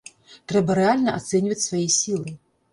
[0.51, 2.39] Трэба рэальна ацэньваць свае сілы.